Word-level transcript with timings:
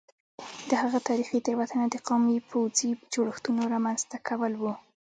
د 0.69 0.71
هغه 0.81 0.99
تاریخي 1.09 1.39
تېروتنه 1.45 1.85
د 1.89 1.95
قومي 2.07 2.37
پوځي 2.49 2.89
جوړښتونو 3.13 3.61
رامنځته 3.73 4.17
کول 4.27 4.53
وو 4.57 4.73